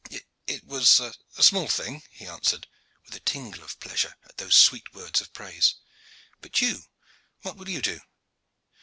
[0.47, 1.13] "It was a
[1.43, 2.65] small thing," he answered,
[3.05, 5.75] with a tingle of pleasure at these sweet words of praise.
[6.41, 6.81] "But you
[7.43, 7.99] what will you do?"